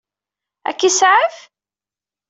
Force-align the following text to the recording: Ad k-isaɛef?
Ad 0.69 0.75
k-isaɛef? 0.77 1.37